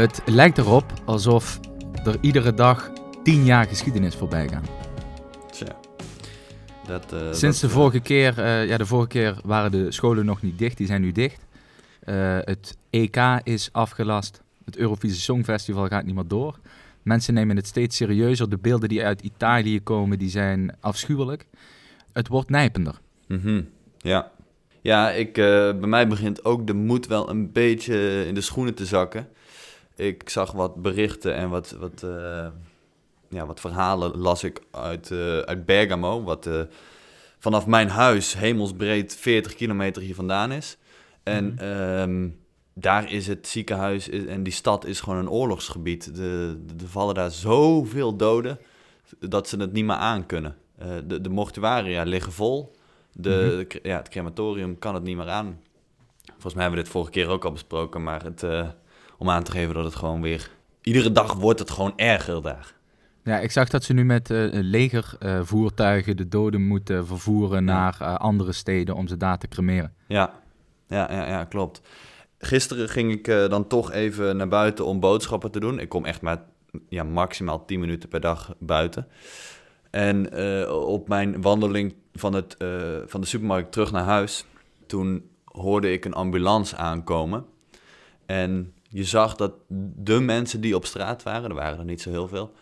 Het 0.00 0.22
lijkt 0.24 0.58
erop 0.58 0.92
alsof 1.04 1.60
er 2.04 2.16
iedere 2.20 2.54
dag 2.54 2.90
tien 3.22 3.44
jaar 3.44 3.66
geschiedenis 3.66 4.14
voorbij 4.14 4.48
gaan. 4.48 4.64
Tja. 5.50 5.76
Dat, 6.86 7.12
eh, 7.12 7.32
Sinds 7.32 7.60
dat, 7.60 7.70
de 7.70 7.76
eh, 7.76 7.82
vorige 7.82 8.00
keer, 8.00 8.38
eh, 8.38 8.68
ja, 8.68 8.76
de 8.76 8.86
vorige 8.86 9.08
keer 9.08 9.40
waren 9.44 9.70
de 9.70 9.92
scholen 9.92 10.24
nog 10.24 10.42
niet 10.42 10.58
dicht, 10.58 10.76
die 10.76 10.86
zijn 10.86 11.00
nu 11.00 11.12
dicht. 11.12 11.46
Het 12.44 12.76
EK 12.90 13.16
is 13.42 13.68
afgelast. 13.72 14.42
Het 14.64 14.76
Eurovisie 14.76 15.20
Songfestival 15.20 15.86
gaat 15.86 16.04
niet 16.04 16.14
meer 16.14 16.28
door. 16.28 16.58
Mensen 17.02 17.34
nemen 17.34 17.56
het 17.56 17.66
steeds 17.66 17.96
serieuzer. 17.96 18.50
De 18.50 18.58
beelden 18.58 18.88
die 18.88 19.04
uit 19.04 19.20
Italië 19.20 19.82
komen, 19.82 20.18
die 20.18 20.30
zijn 20.30 20.76
afschuwelijk. 20.80 21.46
Het 22.12 22.28
wordt 22.28 22.50
nijpender. 22.50 22.94
mhm, 23.26 23.62
Ja. 23.98 24.30
Ja, 24.82 25.10
ik, 25.10 25.32
bij 25.32 25.74
mij 25.74 26.08
begint 26.08 26.44
ook 26.44 26.66
de 26.66 26.74
moed 26.74 27.06
wel 27.06 27.30
een 27.30 27.52
beetje 27.52 28.26
in 28.26 28.34
de 28.34 28.40
schoenen 28.40 28.74
te 28.74 28.86
zakken. 28.86 29.28
Ik 30.00 30.28
zag 30.28 30.52
wat 30.52 30.74
berichten 30.82 31.34
en 31.34 31.48
wat, 31.50 31.70
wat, 31.70 32.02
eh, 32.02 32.46
ja, 33.28 33.46
wat 33.46 33.60
verhalen 33.60 34.16
las 34.18 34.44
ik 34.44 34.60
uit, 34.70 35.10
eh, 35.10 35.38
uit 35.38 35.64
Bergamo, 35.66 36.22
wat 36.22 36.46
eh, 36.46 36.60
vanaf 37.38 37.66
mijn 37.66 37.88
huis 37.88 38.34
hemelsbreed 38.34 39.16
40 39.16 39.54
kilometer 39.54 40.02
hier 40.02 40.14
vandaan 40.14 40.52
is. 40.52 40.76
En 41.22 41.44
Mhm. 41.54 41.58
ehm, 41.64 42.28
daar 42.74 43.12
is 43.12 43.26
het 43.26 43.46
ziekenhuis 43.46 44.08
is- 44.08 44.24
en 44.26 44.42
die 44.42 44.52
stad 44.52 44.84
is 44.84 45.00
gewoon 45.00 45.18
een 45.18 45.30
oorlogsgebied. 45.30 46.04
De- 46.14 46.58
de- 46.66 46.74
Er 46.84 46.88
vallen 46.90 47.14
daar 47.14 47.30
zoveel 47.30 48.16
doden 48.16 48.58
dat 49.18 49.48
ze 49.48 49.56
het 49.56 49.72
niet 49.72 49.84
meer 49.84 49.96
aankunnen. 49.96 50.56
De, 51.06 51.20
de 51.20 51.28
mortuaria 51.28 52.02
liggen 52.02 52.32
vol. 52.32 52.74
De, 53.12 53.28
Mhm. 53.30 53.68
de 53.82 53.88
ja, 53.88 53.96
het 53.96 54.08
crematorium 54.08 54.78
kan 54.78 54.94
het 54.94 55.02
niet 55.02 55.16
meer 55.16 55.28
aan. 55.28 55.60
Volgens 56.24 56.54
mij 56.54 56.62
hebben 56.62 56.78
we 56.80 56.84
dit 56.84 56.92
vorige 56.94 57.10
keer 57.10 57.28
ook 57.28 57.44
al 57.44 57.52
besproken, 57.52 58.02
maar 58.02 58.22
het, 58.24 58.42
om 59.20 59.30
aan 59.30 59.42
te 59.42 59.50
geven 59.50 59.74
dat 59.74 59.84
het 59.84 59.94
gewoon 59.94 60.20
weer... 60.22 60.50
Iedere 60.82 61.12
dag 61.12 61.32
wordt 61.32 61.58
het 61.58 61.70
gewoon 61.70 61.92
erger 61.96 62.42
daar. 62.42 62.74
Ja, 63.24 63.38
ik 63.38 63.50
zag 63.50 63.68
dat 63.68 63.84
ze 63.84 63.92
nu 63.92 64.04
met 64.04 64.30
eh 64.30 64.48
legervoertuigen 64.50 66.16
de 66.16 66.28
doden 66.28 66.62
moeten 66.66 67.06
vervoeren 67.06 67.64
Ja. 67.66 67.72
naar 67.72 67.96
eh, 68.00 68.14
andere 68.14 68.52
steden 68.52 68.94
om 68.94 69.08
ze 69.08 69.16
daar 69.16 69.38
te 69.38 69.48
cremeren. 69.48 69.94
Ja, 70.08 70.32
ja, 70.88 71.12
ja, 71.12 71.26
ja 71.28 71.44
klopt. 71.44 71.80
Gisteren 72.38 72.88
ging 72.88 73.12
ik 73.12 73.28
eh, 73.28 73.48
dan 73.48 73.66
toch 73.66 73.92
even 73.92 74.36
naar 74.36 74.48
buiten 74.48 74.84
om 74.86 75.00
boodschappen 75.00 75.50
te 75.50 75.60
doen. 75.60 75.78
Ik 75.78 75.88
kom 75.88 76.04
echt 76.04 76.20
maar 76.22 76.42
ja, 76.88 77.02
maximaal 77.02 77.64
10 77.64 77.80
minuten 77.80 78.08
per 78.08 78.20
dag 78.20 78.54
buiten. 78.58 79.06
En 79.90 80.34
op 80.70 81.08
mijn 81.08 81.42
wandeling 81.42 81.94
van, 82.14 82.32
het, 82.32 82.56
van 83.06 83.20
de 83.20 83.26
supermarkt 83.26 83.72
terug 83.72 83.92
naar 83.92 84.04
huis, 84.04 84.44
toen 84.86 85.30
hoorde 85.44 85.92
ik 85.92 86.04
een 86.04 86.14
ambulance 86.14 86.76
aankomen. 86.76 87.44
En 88.26 88.72
je 88.92 89.04
zag 89.04 89.36
dat 89.36 89.52
de 89.96 90.20
mensen 90.20 90.60
die 90.60 90.74
op 90.74 90.84
straat 90.86 91.22
waren, 91.22 91.48
er 91.50 91.54
waren 91.56 91.78
er 91.78 91.84
niet 91.84 92.00
zo 92.00 92.10
heel 92.10 92.28
veel, 92.28 92.52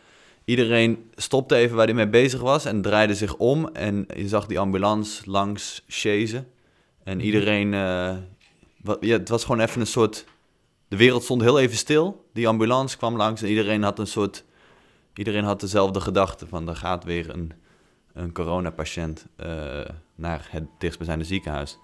iedereen 0.45 1.11
stopte 1.15 1.55
even 1.57 1.77
waar 1.77 1.87
hij 1.87 1.95
mee 1.95 2.09
bezig 2.09 2.41
was 2.41 2.65
en 2.65 2.83
draaide 2.83 3.15
zich 3.15 3.37
om. 3.37 3.69
En 3.69 4.07
je 4.17 4.29
zag 4.29 4.47
die 4.47 4.59
ambulance 4.59 5.31
langs 5.31 5.85
chasen. 5.89 6.47
En 7.05 7.21
iedereen, 7.21 7.75
eh, 7.75 8.17
wa- 8.83 8.97
ja, 9.01 9.17
het 9.19 9.29
was 9.29 9.45
gewoon 9.45 9.61
even 9.61 9.81
een 9.81 9.87
soort, 9.87 10.25
de 10.89 10.97
wereld 10.97 11.23
stond 11.23 11.43
heel 11.43 11.59
even 11.61 11.77
stil. 11.77 12.25
Die 12.33 12.49
ambulance 12.49 12.97
kwam 12.97 13.17
langs 13.17 13.43
en 13.43 13.49
iedereen 13.49 13.83
had 13.83 13.99
een 13.99 14.07
soort, 14.07 14.45
iedereen 15.15 15.45
had 15.45 15.61
dezelfde 15.61 16.01
gedachte 16.01 16.47
van 16.47 16.69
er 16.69 16.77
gaat 16.77 17.05
weer 17.05 17.31
een, 17.31 17.53
een 18.13 18.33
coronapatiënt 18.33 19.27
eh 19.37 19.81
naar 20.15 20.47
het 20.51 20.65
dichtstbijzijnde 20.79 21.25
ziekenhuis. 21.25 21.79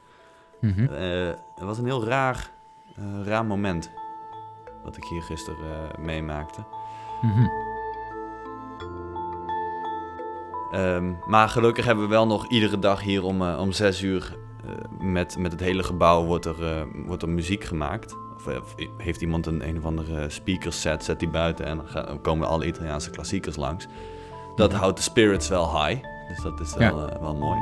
Mhm. 0.61 0.85
Eh, 0.93 1.27
het 1.55 1.65
was 1.65 1.79
een 1.79 1.85
heel 1.85 2.05
raar, 2.05 2.51
raar 3.25 3.45
moment 3.45 3.91
wat 4.85 4.97
ik 4.97 5.05
hier 5.05 5.23
gisteren 5.23 5.91
eh, 5.93 5.99
meemaakte. 6.05 6.65
Mhm. 7.23 7.47
Ehm, 10.73 11.13
maar 11.27 11.49
gelukkig 11.49 11.85
hebben 11.85 12.05
we 12.05 12.11
wel 12.11 12.27
nog 12.27 12.47
iedere 12.49 12.79
dag 12.79 13.01
hier 13.03 13.23
om, 13.25 13.43
eh, 13.43 13.59
om 13.61 13.73
zes 13.73 14.03
uur 14.03 14.37
eh, 14.65 14.71
met, 14.99 15.39
met 15.39 15.53
het 15.53 15.61
hele 15.61 15.83
gebouw 15.83 16.25
wordt 16.25 16.45
er, 16.45 16.87
wordt 17.07 17.23
er 17.23 17.29
muziek 17.29 17.65
gemaakt. 17.65 18.17
Of, 18.37 18.47
of 18.47 18.75
heeft 18.97 19.21
iemand 19.21 19.47
een 19.47 19.69
een 19.69 19.79
of 19.79 19.85
andere 19.85 20.31
speakerset, 20.31 21.05
zet 21.05 21.19
die 21.19 21.29
buiten 21.29 21.67
en 21.67 21.77
dan, 21.77 21.87
gaan- 21.89 22.07
dan 22.07 22.21
komen 22.21 22.49
alle 22.49 22.67
Italiaanse 22.67 23.11
klassiekers 23.11 23.57
langs. 23.57 23.87
Dat 24.57 24.71
Mhm. 24.71 24.81
houdt 24.81 24.97
de 24.97 25.03
spirits 25.03 25.49
wel 25.49 25.85
high, 25.85 26.03
dus 26.29 26.43
dat 26.43 26.61
is 26.61 26.75
wel, 26.75 27.09
eh, 27.09 27.21
wel 27.21 27.35
mooi. 27.35 27.59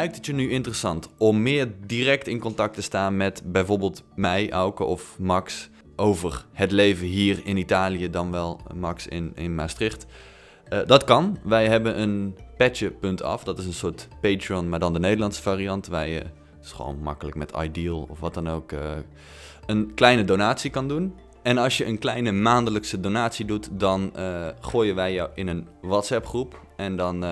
Lijkt 0.00 0.16
het 0.16 0.26
je 0.26 0.32
nu 0.32 0.50
interessant 0.50 1.08
om 1.18 1.42
meer 1.42 1.72
direct 1.86 2.26
in 2.26 2.38
contact 2.38 2.74
te 2.74 2.82
staan 2.82 3.16
met 3.16 3.42
bijvoorbeeld 3.44 4.02
mij, 4.14 4.50
Auke 4.50 4.84
of 4.84 5.18
Max 5.18 5.68
over 5.96 6.44
het 6.52 6.72
leven 6.72 7.06
hier 7.06 7.40
in 7.44 7.56
Italië 7.56 8.10
dan 8.10 8.30
wel 8.30 8.60
Max 8.74 9.06
in, 9.06 9.32
in 9.34 9.54
Maastricht? 9.54 10.06
Eh, 10.64 10.78
dat 10.86 11.04
kan. 11.04 11.38
Wij 11.44 11.68
hebben 11.68 12.00
een 12.00 12.36
petje.af. 12.56 13.44
Dat 13.44 13.58
is 13.58 13.66
een 13.66 13.72
soort 13.72 14.08
Patreon, 14.20 14.68
maar 14.68 14.78
dan 14.78 14.92
de 14.92 14.98
Nederlandse 14.98 15.42
variant. 15.42 15.86
Waar 15.86 16.08
je 16.08 16.18
het 16.18 16.64
is 16.64 16.72
gewoon 16.72 16.98
makkelijk 17.02 17.36
met 17.36 17.52
Ideal 17.62 18.06
of 18.10 18.20
wat 18.20 18.34
dan 18.34 18.48
ook 18.48 18.72
eh, 18.72 18.80
een 19.66 19.94
kleine 19.94 20.24
donatie 20.24 20.70
kan 20.70 20.88
doen. 20.88 21.14
En 21.42 21.58
als 21.58 21.78
je 21.78 21.86
een 21.86 21.98
kleine 21.98 22.32
maandelijkse 22.32 23.00
donatie 23.00 23.44
doet, 23.44 23.68
dan 23.72 24.16
eh, 24.16 24.46
gooien 24.60 24.94
wij 24.94 25.12
jou 25.12 25.30
in 25.34 25.48
een 25.48 25.68
WhatsApp 25.80 26.26
groep. 26.26 26.60
En 26.76 26.96
dan, 26.96 27.24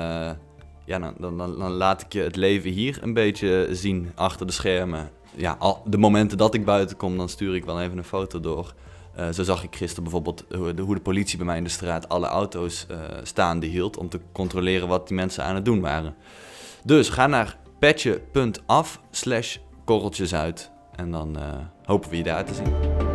ja, 0.89 0.99
dan, 0.99 1.15
dan, 1.19 1.59
dan, 1.59 1.71
laat 1.71 2.03
ik 2.03 2.13
je 2.13 2.21
het 2.21 2.37
leven 2.37 2.71
hier 2.71 2.99
een 3.03 3.13
beetje 3.13 3.69
zien 3.71 4.13
achter 4.15 4.47
de 4.47 4.53
schermen. 4.53 5.11
Ja, 5.35 5.57
al, 5.59 5.83
de 5.87 5.99
momenten 5.99 6.39
dat 6.39 6.55
ik 6.55 6.65
buiten 6.65 6.97
kom, 6.97 7.17
dan 7.17 7.29
stuur 7.29 7.55
ik 7.55 7.65
wel 7.65 7.81
even 7.81 7.99
een 7.99 8.05
foto 8.05 8.41
door. 8.41 8.75
Eh, 9.15 9.29
zo 9.29 9.43
zag 9.43 9.63
ik 9.63 9.77
gisteren 9.77 10.03
bijvoorbeeld 10.03 10.45
hoe 10.55 10.75
de, 10.75 11.01
politie 11.01 11.37
bij 11.37 11.47
mij 11.47 11.57
in 11.57 11.65
de 11.65 11.71
straat 11.71 12.09
alle 12.09 12.27
auto's 12.27 12.87
eh, 12.89 12.99
staande 13.23 13.67
hield 13.67 13.97
om 13.97 14.09
te 14.09 14.21
controleren 14.33 14.89
wat 14.89 15.09
die 15.09 15.17
mensen 15.17 15.45
aan 15.45 15.55
het 15.55 15.65
doen 15.65 15.81
waren. 15.81 16.15
Dus 16.85 17.09
ga 17.09 17.27
naar 17.27 17.57
petje.af 17.79 19.01
slash 19.11 19.57
korreltjes 19.85 20.35
uit 20.35 20.71
en 20.97 21.11
dan 21.11 21.39
eh, 21.39 21.43
hopen 21.85 22.11
we 22.11 22.17
je 22.17 22.23
daar 22.23 22.45
te 22.45 22.55
zien. 22.55 23.08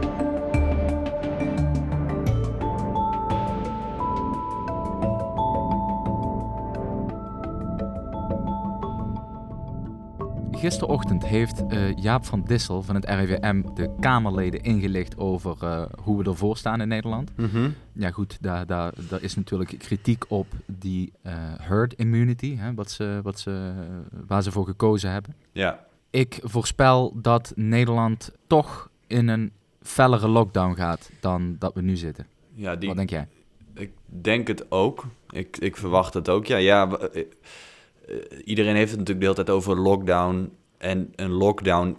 Gisterochtend 10.64 11.26
heeft 11.26 11.66
eh, 11.68 11.96
Jaap 11.96 12.26
van 12.26 12.44
Dissel 12.44 12.82
van 12.82 12.96
het 12.96 13.06
RIVM 13.06 13.62
de 13.74 13.96
Kamerleden 14.00 14.62
ingelicht 14.62 15.18
over 15.18 15.58
eh, 15.62 15.86
hoe 16.02 16.18
we 16.18 16.30
ervoor 16.30 16.58
staan 16.58 16.82
in 16.82 16.88
Nederland. 16.88 17.32
Ja 17.94 18.12
goed, 18.12 18.38
daar, 18.42 18.66
daar, 18.66 18.94
daar 19.10 19.22
is 19.22 19.36
natuurlijk 19.36 19.76
kritiek 19.78 20.26
op 20.28 20.48
die 20.66 21.14
eh, 21.22 21.34
herd 21.58 21.94
immunity, 21.94 22.56
hè, 22.58 22.74
wat 22.74 22.92
ze, 22.92 23.20
wat 23.24 23.40
ze, 23.40 23.74
waar 24.28 24.44
ze 24.44 24.52
voor 24.52 24.66
gekozen 24.66 25.12
hebben. 25.12 25.36
Ja, 25.52 25.86
Ik 26.10 26.40
voorspel 26.44 27.14
dat 27.22 27.54
Nederland 27.56 28.32
toch 28.48 28.90
in 29.08 29.28
een 29.28 29.52
fellere 29.82 30.28
lockdown 30.28 30.76
gaat 30.76 31.12
dan 31.20 31.56
dat 31.60 31.74
we 31.74 31.82
nu 31.82 31.96
zitten. 31.96 32.28
ja 32.54 32.76
die, 32.76 32.88
Wat 32.88 32.98
denk 32.98 33.10
jij? 33.10 33.28
Ik 33.74 33.92
denk 34.06 34.48
het 34.48 34.72
ook. 34.72 35.06
Ik, 35.30 35.58
ik 35.58 35.78
verwacht 35.78 36.14
het 36.14 36.30
ook. 36.30 36.46
Ja, 36.46 36.58
ja 36.58 36.90
iedereen 38.44 38.76
heeft 38.76 38.92
het 38.92 39.00
natuurlijk 39.00 39.26
de 39.26 39.32
hele 39.32 39.46
tijd 39.46 39.50
over 39.50 39.80
lockdown. 39.80 40.52
En 40.78 41.14
een 41.16 41.32
lockdown, 41.32 41.98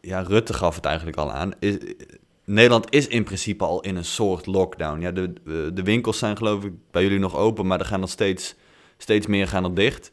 ja, 0.00 0.20
Rutte 0.20 0.54
gaf 0.54 0.74
het 0.74 0.84
eigenlijk 0.84 1.16
al 1.16 1.32
aan. 1.32 1.52
Is, 1.58 1.76
Nederland 2.44 2.86
is 2.90 3.06
in 3.06 3.24
principe 3.24 3.64
al 3.64 3.80
in 3.80 3.96
een 3.96 4.04
soort 4.04 4.46
lockdown. 4.46 5.00
Ja, 5.00 5.10
de, 5.10 5.32
eh, 5.46 5.54
de 5.74 5.82
winkels 5.82 6.18
zijn 6.18 6.36
geloof 6.36 6.64
ik 6.64 6.72
bij 6.90 7.02
jullie 7.02 7.18
nog 7.18 7.36
open, 7.36 7.66
maar 7.66 7.80
er 7.80 7.86
gaan 7.86 8.00
nog 8.00 8.10
steeds, 8.10 8.54
steeds 8.96 9.26
meer 9.26 9.48
gaan 9.48 9.64
er 9.64 9.74
dicht. 9.74 10.12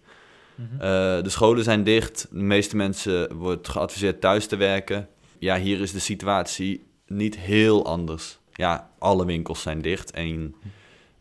Eh, 0.73 0.79
de 1.21 1.29
scholen 1.29 1.63
zijn 1.63 1.83
dicht. 1.83 2.27
De 2.31 2.43
meeste 2.43 2.75
mensen 2.75 3.35
wordt 3.35 3.67
geadviseerd 3.67 4.21
thuis 4.21 4.45
te 4.45 4.55
werken. 4.55 5.07
Ja, 5.39 5.59
hier 5.59 5.81
is 5.81 5.91
de 5.91 5.99
situatie 5.99 6.83
niet 7.07 7.37
heel 7.37 7.85
anders. 7.85 8.39
Ja, 8.53 8.89
alle 8.97 9.25
winkels 9.25 9.61
zijn 9.61 9.81
dicht. 9.81 10.11
En 10.11 10.55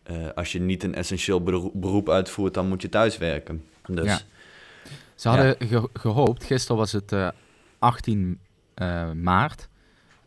eh, 0.03 0.17
als 0.35 0.53
je 0.53 0.61
niet 0.61 0.83
een 0.83 0.95
essentieel 0.95 1.43
beroep 1.75 2.09
uitvoert, 2.09 2.55
dan 2.55 2.69
moet 2.69 2.83
je 2.83 2.89
thuis 2.89 3.19
werken. 3.19 3.65
Dus 3.95 4.05
Ja. 4.05 4.19
Ze 5.15 5.29
hadden 5.29 5.57
ge- 5.59 5.89
gehoopt, 5.93 6.45
gisteren 6.45 6.77
was 6.77 6.93
het 6.93 7.13
eh, 7.13 7.29
18 7.79 8.39
eh, 8.75 9.11
maart. 9.13 9.69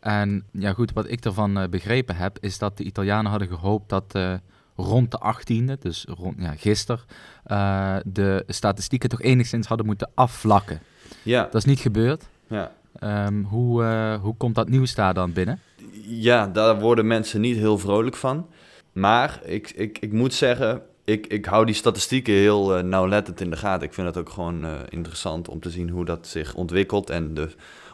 En 0.00 0.44
ja 0.50 0.72
goed, 0.72 0.92
wat 0.92 1.10
ik 1.10 1.24
ervan 1.24 1.58
eh, 1.58 1.68
begrepen 1.68 2.16
heb, 2.16 2.38
is 2.40 2.58
dat 2.58 2.76
de 2.76 2.84
Italianen 2.84 3.30
hadden 3.30 3.48
gehoopt 3.48 3.88
dat 3.88 4.18
rond 4.76 5.10
de 5.10 5.18
18e, 5.34 5.78
dus 5.78 6.04
rond, 6.08 6.34
ja, 6.38 6.54
gisteren, 6.56 7.00
de 8.06 8.44
statistieken 8.46 9.08
toch 9.08 9.22
enigszins 9.22 9.66
hadden 9.66 9.86
moeten 9.86 10.10
afvlakken. 10.14 10.80
ja, 11.22 11.42
Dat 11.42 11.54
is 11.54 11.64
niet 11.64 11.78
gebeurd. 11.80 12.24
ja. 12.46 12.72
Ehm, 12.98 13.42
hoe, 13.42 13.82
hoe 14.22 14.36
komt 14.36 14.54
dat 14.54 14.68
nieuws 14.68 14.94
daar 14.94 15.14
dan 15.14 15.32
binnen? 15.32 15.60
ja, 16.06 16.46
daar 16.46 16.80
worden 16.80 17.06
mensen 17.06 17.40
niet 17.40 17.56
heel 17.56 17.78
vrolijk 17.78 18.16
van. 18.16 18.48
Maar 18.92 19.40
ik, 19.44 19.70
ik, 19.70 19.98
ik 19.98 20.12
moet 20.12 20.34
zeggen, 20.34 20.82
ik, 21.04 21.26
ik 21.26 21.44
hou 21.44 21.66
die 21.66 21.74
statistieken 21.74 22.34
heel 22.34 22.78
uh, 22.78 22.82
nauwlettend 22.82 23.40
in 23.40 23.50
de 23.50 23.56
gaten. 23.56 23.86
Ik 23.86 23.94
vind 23.94 24.06
het 24.06 24.16
ook 24.16 24.28
gewoon 24.28 24.64
uh, 24.64 24.72
interessant 24.88 25.48
om 25.48 25.60
te 25.60 25.70
zien 25.70 25.88
hoe 25.88 26.04
dat 26.04 26.26
zich 26.26 26.54
ontwikkelt 26.54 27.10
en 27.10 27.34
de, 27.34 27.48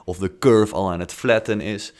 of 0.04 0.18
de 0.18 0.38
curve 0.38 0.74
al 0.74 0.92
aan 0.92 1.00
het 1.00 1.12
flatten 1.12 1.60
is. 1.60 1.92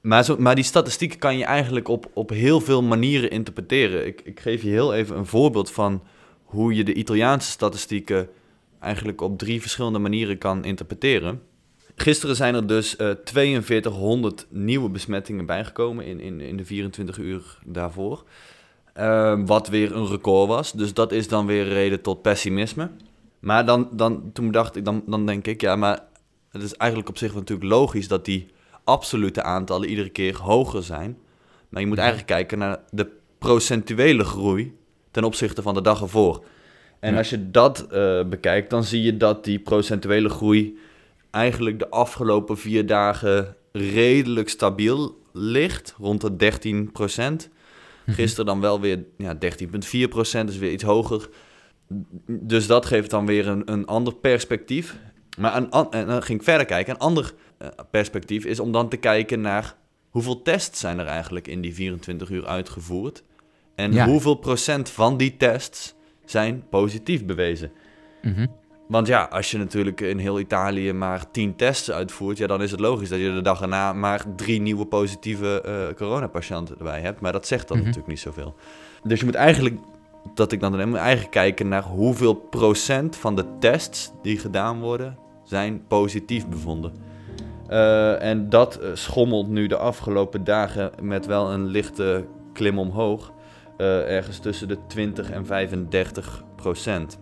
Maar, 0.00 0.24
zo, 0.24 0.36
maar 0.38 0.54
die 0.54 0.64
statistieken 0.64 1.18
kan 1.18 1.38
je 1.38 1.44
eigenlijk 1.44 1.88
op, 1.88 2.10
op 2.12 2.30
heel 2.30 2.60
veel 2.60 2.82
manieren 2.82 3.30
interpreteren. 3.30 4.06
Ik, 4.06 4.20
ik 4.24 4.40
geef 4.40 4.62
je 4.62 4.68
heel 4.68 4.94
even 4.94 5.16
een 5.16 5.26
voorbeeld 5.26 5.70
van 5.70 6.02
hoe 6.44 6.74
je 6.74 6.84
de 6.84 6.94
Italiaanse 6.94 7.50
statistieken 7.50 8.28
eigenlijk 8.80 9.20
op 9.20 9.38
drie 9.38 9.60
verschillende 9.60 9.98
manieren 9.98 10.38
kan 10.38 10.64
interpreteren. 10.64 11.42
Gisteren 11.94 12.36
zijn 12.36 12.54
er 12.54 12.66
dus 12.66 12.96
uh, 12.98 13.10
4200 13.24 14.46
nieuwe 14.50 14.88
besmettingen 14.88 15.46
bijgekomen 15.46 16.04
in, 16.04 16.20
in, 16.20 16.40
in 16.40 16.56
de 16.56 16.64
24 16.64 17.18
uur 17.18 17.58
daarvoor. 17.64 18.24
Uh, 18.98 19.40
wat 19.44 19.68
weer 19.68 19.96
een 19.96 20.06
record 20.06 20.48
was. 20.48 20.72
Dus 20.72 20.94
dat 20.94 21.12
is 21.12 21.28
dan 21.28 21.46
weer 21.46 21.68
reden 21.68 22.02
tot 22.02 22.22
pessimisme. 22.22 22.90
Maar 23.38 23.66
dan, 23.66 23.88
dan, 23.92 24.30
toen 24.32 24.50
dacht 24.50 24.76
ik, 24.76 24.84
dan, 24.84 25.02
dan 25.06 25.26
denk 25.26 25.46
ik, 25.46 25.60
ja, 25.60 25.76
maar 25.76 26.00
het 26.50 26.62
is 26.62 26.74
eigenlijk 26.74 27.10
op 27.10 27.18
zich 27.18 27.34
natuurlijk 27.34 27.70
logisch 27.70 28.08
dat 28.08 28.24
die 28.24 28.46
absolute 28.84 29.42
aantallen 29.42 29.88
iedere 29.88 30.08
keer 30.08 30.36
hoger 30.36 30.82
zijn. 30.82 31.18
Maar 31.68 31.80
je 31.80 31.86
moet 31.86 31.98
eigenlijk 31.98 32.28
kijken 32.28 32.58
naar 32.58 32.78
de 32.90 33.10
procentuele 33.38 34.24
groei 34.24 34.76
ten 35.10 35.24
opzichte 35.24 35.62
van 35.62 35.74
de 35.74 35.82
dag 35.82 36.00
ervoor. 36.00 36.44
En 37.00 37.16
als 37.16 37.30
je 37.30 37.50
dat 37.50 37.86
uh, 37.92 38.24
bekijkt, 38.24 38.70
dan 38.70 38.84
zie 38.84 39.02
je 39.02 39.16
dat 39.16 39.44
die 39.44 39.58
procentuele 39.58 40.28
groei 40.28 40.78
eigenlijk 41.30 41.78
de 41.78 41.90
afgelopen 41.90 42.58
vier 42.58 42.86
dagen 42.86 43.56
redelijk 43.72 44.48
stabiel 44.48 45.22
ligt, 45.32 45.94
rond 45.98 46.20
de 46.20 46.36
13 46.36 46.92
procent. 46.92 47.48
Mhm. 48.08 48.16
Gisteren 48.16 48.46
dan 48.46 48.60
wel 48.60 48.80
weer 48.80 49.04
ja, 49.16 49.34
13,4 49.34 50.08
procent, 50.08 50.48
dus 50.48 50.58
weer 50.58 50.72
iets 50.72 50.82
hoger. 50.82 51.28
Dus 52.26 52.66
dat 52.66 52.86
geeft 52.86 53.10
dan 53.10 53.26
weer 53.26 53.48
een, 53.48 53.72
een 53.72 53.86
ander 53.86 54.14
perspectief. 54.14 54.96
Maar 55.38 55.56
een, 55.56 55.70
en 55.90 56.06
dan 56.06 56.22
ging 56.22 56.38
ik 56.38 56.44
verder 56.44 56.66
kijken. 56.66 56.94
Een 56.94 57.00
ander 57.00 57.32
uh, 57.62 57.68
perspectief 57.90 58.44
is 58.44 58.60
om 58.60 58.72
dan 58.72 58.88
te 58.88 58.96
kijken 58.96 59.40
naar 59.40 59.74
hoeveel 60.08 60.42
tests 60.42 60.80
zijn 60.80 60.98
er 60.98 61.06
eigenlijk 61.06 61.48
in 61.48 61.60
die 61.60 61.74
24 61.74 62.30
uur 62.30 62.46
uitgevoerd. 62.46 63.22
En 63.74 63.92
ja. 63.92 64.06
hoeveel 64.06 64.34
procent 64.34 64.90
van 64.90 65.16
die 65.16 65.36
tests 65.36 65.94
zijn 66.24 66.68
positief 66.68 67.24
bewezen. 67.24 67.72
Mm 68.22 68.48
want 68.88 69.06
ja, 69.06 69.22
als 69.22 69.50
je 69.50 69.58
natuurlijk 69.58 70.00
in 70.00 70.18
heel 70.18 70.38
Italië 70.38 70.92
maar 70.92 71.30
tien 71.30 71.56
tests 71.56 71.90
uitvoert, 71.90 72.38
ja, 72.38 72.46
dan 72.46 72.62
is 72.62 72.70
het 72.70 72.80
logisch 72.80 73.08
dat 73.08 73.18
je 73.18 73.32
de 73.32 73.42
dag 73.42 73.60
erna 73.60 73.92
maar 73.92 74.24
drie 74.36 74.60
nieuwe 74.60 74.86
positieve 74.86 75.62
uh, 75.66 75.96
coronapatiënten 75.96 76.78
erbij 76.78 77.00
hebt. 77.00 77.20
Maar 77.20 77.32
dat 77.32 77.46
zegt 77.46 77.68
dan 77.68 77.76
mhm. 77.76 77.86
natuurlijk 77.86 78.12
niet 78.12 78.22
zoveel. 78.22 78.54
Dus 79.02 79.18
je 79.18 79.24
moet 79.24 79.34
eigenlijk, 79.34 79.78
dat 80.34 80.52
ik 80.52 80.60
dan 80.60 80.96
eigenlijk 80.96 81.30
kijken 81.30 81.68
naar 81.68 81.82
hoeveel 81.82 82.34
procent 82.34 83.16
van 83.16 83.36
de 83.36 83.44
tests 83.58 84.12
die 84.22 84.38
gedaan 84.38 84.80
worden, 84.80 85.18
zijn 85.44 85.86
positief 85.86 86.48
bevonden. 86.48 86.92
Uh, 87.70 88.22
en 88.22 88.48
dat 88.48 88.78
uh, 88.82 88.88
schommelt 88.94 89.48
nu 89.48 89.66
de 89.66 89.76
afgelopen 89.76 90.44
dagen 90.44 90.90
met 91.02 91.26
wel 91.26 91.52
een 91.52 91.66
lichte 91.66 92.24
klim 92.52 92.78
omhoog. 92.78 93.32
ergens 93.76 94.38
tussen 94.38 94.68
de 94.68 94.78
20 94.86 95.30
en 95.30 95.46
35 95.46 96.44
procent. 96.56 97.18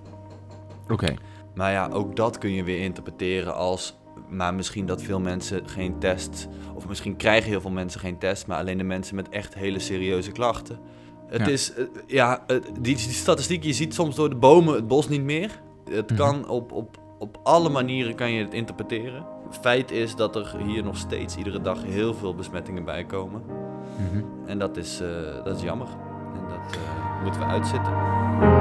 Oké. 0.89 1.15
Maar 1.57 1.73
ja, 1.73 1.89
ook 1.93 2.17
dat 2.17 2.39
kun 2.39 2.53
je 2.53 2.65
weer 2.65 2.81
interpreteren 2.81 3.55
als. 3.55 3.97
Maar 4.29 4.55
misschien 4.55 4.87
dat 4.87 5.03
veel 5.03 5.21
mensen 5.21 5.69
geen 5.69 5.99
test. 5.99 6.49
Of 6.75 6.89
misschien 6.89 7.17
krijgen 7.17 7.51
heel 7.51 7.61
veel 7.61 7.71
mensen 7.71 8.01
geen 8.01 8.19
test. 8.19 8.47
Maar 8.47 8.59
alleen 8.59 8.79
de 8.79 8.85
mensen 8.85 9.17
met 9.17 9.29
echt 9.29 9.55
hele 9.55 9.79
serieuze 9.79 10.33
klachten. 10.33 10.79
Het 11.27 11.49
is. 11.49 11.73
Uh, 11.79 11.87
ja, 12.07 12.45
die, 12.47 12.63
die 12.81 12.99
statistiek, 12.99 13.65
je 13.65 13.73
ziet 13.73 13.95
soms 13.95 14.15
door 14.15 14.29
de 14.29 14.37
bomen 14.37 14.75
het 14.75 14.89
bos 14.89 15.09
niet 15.09 15.23
meer. 15.23 15.61
Het 15.91 16.11
mm 16.11 16.17
kan 16.17 16.49
op, 16.49 16.73
op, 16.73 16.99
op 17.19 17.39
alle 17.43 17.69
manieren 17.69 18.15
kan 18.15 18.31
je 18.31 18.45
het 18.45 18.55
interpreteren. 18.55 19.27
Feit 19.61 19.91
is 19.91 20.15
dat 20.15 20.37
er 20.37 20.57
hier 20.67 20.83
nog 20.83 20.97
steeds 20.97 21.37
iedere 21.37 21.61
dag 21.61 21.83
heel 21.83 22.15
veel 22.15 22.35
besmettingen 22.35 22.85
bij 22.85 23.05
komen. 23.05 23.43
Mm 23.43 24.09
-hmm. 24.13 24.25
En 24.47 24.59
dat 24.59 24.77
is, 24.77 25.01
uh, 25.01 25.45
dat 25.45 25.57
is 25.57 25.63
jammer. 25.63 25.89
En 26.35 26.49
dat 26.49 26.79
moeten 27.23 27.41
we 27.41 27.47
uitzitten. 27.47 28.56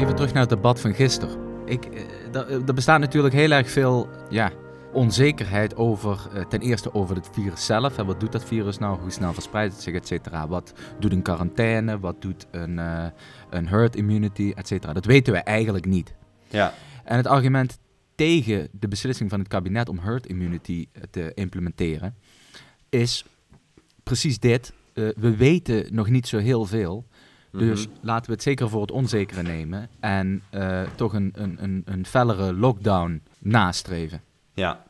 Even 0.00 0.14
terug 0.14 0.32
naar 0.32 0.42
het 0.42 0.50
debat 0.50 0.80
van 0.80 0.94
gisteren. 0.94 1.64
Ik, 1.66 1.84
eh, 1.84 2.68
er 2.68 2.74
bestaat 2.74 3.00
natuurlijk 3.00 3.34
heel 3.34 3.50
erg 3.50 3.70
veel 3.70 4.08
ja, 4.30 4.52
onzekerheid 4.92 5.76
over, 5.76 6.28
eh, 6.34 6.44
ten 6.44 6.60
eerste 6.60 6.94
over 6.94 7.16
het 7.16 7.28
virus 7.32 7.66
zelf. 7.66 7.98
En 7.98 8.06
wat 8.06 8.20
doet 8.20 8.32
dat 8.32 8.44
virus 8.44 8.78
nou? 8.78 9.00
Hoe 9.00 9.10
snel 9.10 9.32
verspreidt 9.32 9.72
het 9.72 9.82
zich, 9.82 9.94
et 9.94 10.06
cetera? 10.06 10.48
Wat 10.48 10.72
doet 10.98 11.12
een 11.12 11.22
quarantaine? 11.22 11.98
Wat 11.98 12.22
doet 12.22 12.46
een, 12.50 12.78
uh, 12.78 13.04
een 13.50 13.68
herd 13.68 13.96
immunity, 13.96 14.52
et 14.54 14.68
cetera? 14.68 14.92
Dat 14.92 15.04
weten 15.04 15.32
we 15.32 15.38
eigenlijk 15.38 15.86
niet. 15.86 16.14
Ja. 16.48 16.74
En 17.04 17.16
het 17.16 17.26
argument 17.26 17.78
tegen 18.14 18.68
de 18.72 18.88
beslissing 18.88 19.30
van 19.30 19.38
het 19.38 19.48
kabinet 19.48 19.88
om 19.88 19.98
herd 19.98 20.26
immunity 20.26 20.86
te 21.10 21.32
implementeren 21.34 22.14
is 22.88 23.24
precies 24.02 24.38
dit. 24.38 24.72
we 24.94 25.36
weten 25.36 25.94
nog 25.94 26.08
niet 26.08 26.28
zo 26.28 26.38
heel 26.38 26.64
veel. 26.64 27.06
Dus 27.52 27.88
mhm. 27.88 27.96
laten 28.00 28.26
we 28.26 28.32
het 28.32 28.42
zeker 28.42 28.68
voor 28.68 28.80
het 28.80 28.90
onzekere 28.90 29.42
nemen 29.42 29.88
en 30.00 30.42
uh, 30.54 30.82
toch 30.94 31.12
een, 31.12 31.32
een, 31.34 31.56
een, 31.62 31.82
een 31.84 32.06
fellere 32.06 32.52
lockdown 32.54 33.22
nastreven. 33.38 34.22
Ja. 34.54 34.84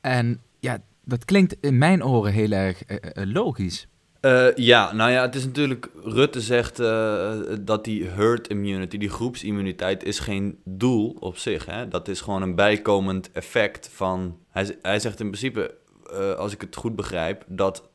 En 0.00 0.40
ja, 0.58 0.78
dat 1.04 1.24
klinkt 1.24 1.56
in 1.60 1.78
mijn 1.78 2.04
oren 2.04 2.32
heel 2.32 2.50
erg 2.50 2.82
uh, 2.88 2.98
logisch. 3.12 3.88
Uh, 4.20 4.54
ja, 4.54 4.92
nou 4.92 5.10
ja, 5.10 5.22
het 5.22 5.34
is 5.34 5.44
natuurlijk, 5.44 5.90
Rutte 6.04 6.40
zegt 6.40 6.80
uh, 6.80 7.32
dat 7.60 7.84
die 7.84 8.04
herd 8.04 8.48
immunity, 8.48 8.98
die 8.98 9.08
groepsimmuniteit, 9.08 10.04
is 10.04 10.18
geen 10.18 10.58
doel 10.64 11.16
op 11.20 11.36
zich. 11.36 11.66
Hè? 11.66 11.88
Dat 11.88 12.08
is 12.08 12.20
gewoon 12.20 12.42
een 12.42 12.54
bijkomend 12.54 13.32
effect 13.32 13.90
van, 13.92 14.38
hij, 14.50 14.76
hij 14.82 15.00
zegt 15.00 15.20
in 15.20 15.26
principe, 15.26 15.74
uh, 16.12 16.32
als 16.32 16.52
ik 16.52 16.60
het 16.60 16.76
goed 16.76 16.96
begrijp, 16.96 17.44
dat 17.46 17.88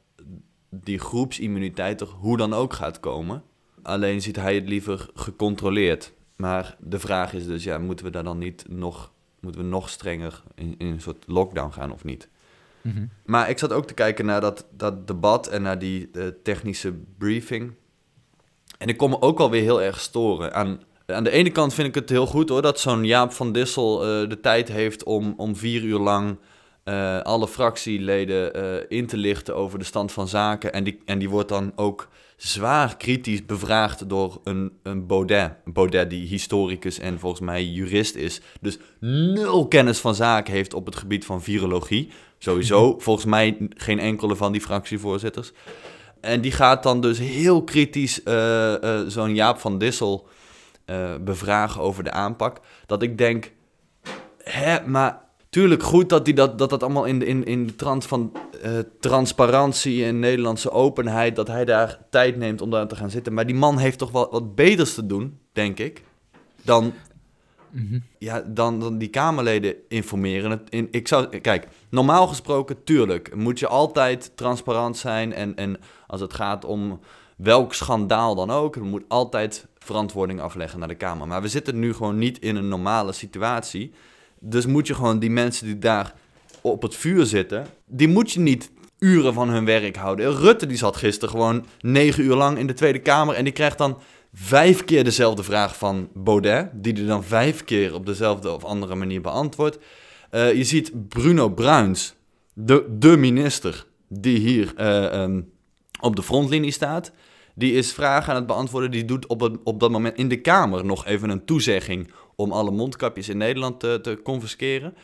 die 0.69 0.99
groepsimmuniteit 0.99 2.01
er 2.01 2.07
hoe 2.07 2.37
dan 2.37 2.53
ook 2.53 2.73
gaat 2.73 2.99
komen. 2.99 3.43
Alleen 3.83 4.21
ziet 4.21 4.35
hij 4.35 4.55
het 4.55 4.67
liever 4.67 5.09
gecontroleerd. 5.13 6.13
Maar 6.35 6.75
de 6.79 6.99
vraag 6.99 7.33
is 7.33 7.45
dus, 7.45 7.63
ja, 7.63 7.77
moeten 7.77 8.05
we 8.05 8.11
daar 8.11 8.23
dan 8.23 8.37
niet 8.37 8.65
nog, 8.69 9.11
moeten 9.39 9.61
we 9.61 9.67
nog 9.67 9.89
strenger 9.89 10.43
in, 10.55 10.75
in 10.77 10.87
een 10.87 11.01
soort 11.01 11.23
lockdown 11.27 11.71
gaan 11.71 11.91
of 11.91 12.03
niet? 12.03 12.29
Mhm. 12.81 13.05
Maar 13.25 13.49
ik 13.49 13.57
zat 13.57 13.73
ook 13.73 13.87
te 13.87 13.93
kijken 13.93 14.25
naar 14.25 14.41
dat, 14.41 14.65
dat 14.71 15.07
debat 15.07 15.47
en 15.47 15.61
naar 15.61 15.79
die 15.79 16.09
uh, 16.13 16.27
technische 16.43 16.93
briefing. 17.17 17.73
En 18.77 18.87
ik 18.87 18.97
kon 18.97 19.09
me 19.09 19.21
ook 19.21 19.39
alweer 19.39 19.61
heel 19.61 19.81
erg 19.81 19.99
storen. 19.99 20.53
Aan, 20.53 20.81
aan 21.05 21.23
de 21.23 21.31
ene 21.31 21.51
kant 21.51 21.73
vind 21.73 21.87
ik 21.87 21.95
het 21.95 22.09
heel 22.09 22.25
goed 22.25 22.49
hoor, 22.49 22.61
dat 22.61 22.79
zo'n 22.79 23.05
Jaap 23.05 23.31
van 23.31 23.51
Dissel 23.51 24.21
uh, 24.21 24.29
de 24.29 24.39
tijd 24.39 24.67
heeft 24.67 25.03
om, 25.03 25.33
om 25.37 25.55
vier 25.55 25.83
uur 25.83 25.99
lang 25.99 26.37
uh, 26.85 27.19
alle 27.19 27.47
fractieleden 27.47 28.89
in 28.89 29.07
te 29.07 29.17
lichten 29.17 29.55
over 29.55 29.79
de 29.79 29.85
stand 29.85 30.11
van 30.11 30.27
zaken. 30.27 30.73
En 30.73 30.83
die, 30.83 31.01
en 31.05 31.19
die 31.19 31.29
wordt 31.29 31.49
dan 31.49 31.71
ook 31.75 32.09
zwaar 32.43 32.97
kritisch 32.97 33.45
bevraagd 33.45 34.09
door 34.09 34.41
een, 34.43 34.71
een 34.83 35.07
Baudet. 35.07 35.53
Baudet 35.65 36.09
die 36.09 36.27
historicus 36.27 36.99
en 36.99 37.19
volgens 37.19 37.41
mij 37.41 37.65
jurist 37.65 38.15
is. 38.15 38.41
Dus 38.61 38.77
nul 38.99 39.67
kennis 39.67 39.99
van 39.99 40.15
zaken 40.15 40.53
heeft 40.53 40.73
op 40.73 40.85
het 40.85 40.95
gebied 40.95 41.25
van 41.25 41.41
virologie. 41.41 42.11
Sowieso, 42.37 42.95
volgens 42.99 43.25
mij 43.25 43.57
geen 43.69 43.99
enkele 43.99 44.35
van 44.35 44.51
die 44.51 44.61
fractievoorzitters. 44.61 45.51
En 46.21 46.41
die 46.41 46.51
gaat 46.51 46.83
dan 46.83 47.01
dus 47.01 47.19
heel 47.19 47.63
kritisch 47.63 48.21
uh, 48.25 48.73
uh, 48.83 49.01
zo'n 49.07 49.35
Jaap 49.35 49.59
van 49.59 49.77
Dissel 49.77 50.27
uh, 50.85 51.15
bevragen 51.21 51.81
over 51.81 52.03
de 52.03 52.11
aanpak. 52.11 52.59
Dat 52.85 53.01
ik 53.01 53.17
denk, 53.17 53.51
hè, 54.37 54.87
maar 54.87 55.21
tuurlijk 55.53 55.83
goed 55.83 56.09
dat 56.09 56.25
hij 56.25 56.35
dat, 56.35 56.57
dat, 56.57 56.69
dat 56.69 56.83
allemaal 56.83 57.05
in 57.05 57.19
de, 57.19 57.25
in, 57.25 57.45
in 57.45 57.67
de 57.67 57.75
trant 57.75 58.05
van 58.05 58.31
uh, 58.65 58.71
transparantie 58.99 60.05
en 60.05 60.19
Nederlandse 60.19 60.71
openheid, 60.71 61.35
dat 61.35 61.47
hij 61.47 61.65
daar 61.65 61.99
tijd 62.09 62.37
neemt 62.37 62.61
om 62.61 62.69
daar 62.69 62.87
te 62.87 62.95
gaan 62.95 63.09
zitten. 63.09 63.33
Maar 63.33 63.45
die 63.45 63.55
man 63.55 63.77
heeft 63.77 63.97
toch 63.97 64.11
wel 64.11 64.27
wat 64.31 64.55
beters 64.55 64.93
te 64.93 65.05
doen, 65.05 65.39
denk 65.51 65.79
ik, 65.79 66.03
dan, 66.61 66.93
mhm. 67.69 67.99
ja, 68.17 68.43
dan, 68.47 68.79
dan 68.79 68.97
die 68.97 69.07
Kamerleden 69.07 69.75
informeren. 69.87 70.61
In, 70.69 70.87
ik 70.91 71.07
zou, 71.07 71.37
kijk, 71.39 71.67
normaal 71.89 72.27
gesproken, 72.27 72.83
tuurlijk, 72.83 73.35
moet 73.35 73.59
je 73.59 73.67
altijd 73.67 74.31
transparant 74.35 74.97
zijn. 74.97 75.33
En, 75.33 75.55
en 75.55 75.77
als 76.07 76.21
het 76.21 76.33
gaat 76.33 76.65
om 76.65 76.99
welk 77.37 77.73
schandaal 77.73 78.35
dan 78.35 78.51
ook, 78.51 78.75
er 78.75 78.83
moet 78.83 79.03
altijd 79.07 79.67
verantwoording 79.77 80.41
afleggen 80.41 80.79
naar 80.79 80.87
de 80.87 80.95
Kamer. 80.95 81.27
Maar 81.27 81.41
we 81.41 81.47
zitten 81.47 81.79
nu 81.79 81.93
gewoon 81.93 82.17
niet 82.17 82.39
in 82.39 82.55
een 82.55 82.67
normale 82.67 83.11
situatie. 83.11 83.93
Dus 84.45 84.65
moet 84.65 84.87
je 84.87 84.93
gewoon 84.93 85.19
die 85.19 85.29
mensen 85.29 85.65
die 85.65 85.79
daar 85.79 86.13
op 86.61 86.81
het 86.81 86.95
vuur 86.95 87.25
zitten, 87.25 87.67
die 87.85 88.07
moet 88.07 88.31
je 88.31 88.39
niet 88.39 88.71
uren 88.99 89.33
van 89.33 89.49
hun 89.49 89.65
werk 89.65 89.95
houden. 89.95 90.35
Rutte 90.35 90.65
die 90.65 90.77
zat 90.77 90.95
gisteren 90.95 91.29
gewoon 91.29 91.65
negen 91.81 92.23
uur 92.23 92.35
lang 92.35 92.57
in 92.57 92.67
de 92.67 92.73
Tweede 92.73 92.99
Kamer 92.99 93.35
en 93.35 93.43
die 93.43 93.53
krijgt 93.53 93.77
dan 93.77 93.97
vijf 94.33 94.85
keer 94.85 95.03
dezelfde 95.03 95.43
vraag 95.43 95.77
van 95.77 96.09
Baudet, 96.13 96.69
die 96.73 96.95
er 96.95 97.05
dan 97.05 97.23
vijf 97.23 97.63
keer 97.63 97.93
op 97.93 98.05
dezelfde 98.05 98.51
of 98.51 98.63
andere 98.63 98.95
manier 98.95 99.21
beantwoordt. 99.21 99.77
Uh, 100.31 100.53
je 100.53 100.63
ziet 100.63 101.07
Bruno 101.07 101.49
Bruins, 101.49 102.15
de, 102.53 102.85
de 102.99 103.17
minister, 103.17 103.85
die 104.07 104.37
hier 104.37 104.73
uh, 104.77 105.21
um, 105.21 105.51
op 105.99 106.15
de 106.15 106.23
frontlinie 106.23 106.71
staat. 106.71 107.11
Die 107.55 107.73
is 107.73 107.93
vragen 107.93 108.29
aan 108.29 108.35
het 108.35 108.47
beantwoorden. 108.47 108.91
Die 108.91 109.05
doet 109.05 109.27
op, 109.27 109.39
het, 109.39 109.57
op 109.63 109.79
dat 109.79 109.91
moment 109.91 110.17
in 110.17 110.27
de 110.27 110.41
Kamer 110.41 110.85
nog 110.85 111.05
even 111.05 111.29
een 111.29 111.45
toezegging 111.45 112.11
om 112.35 112.51
alle 112.51 112.71
mondkapjes 112.71 113.29
in 113.29 113.37
Nederland 113.37 113.79
te, 113.79 113.99
te 114.01 114.19
confisceren. 114.23 114.95